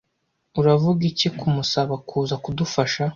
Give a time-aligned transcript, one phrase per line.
[0.59, 3.03] Uravuga iki kumusaba kuza kudufasha?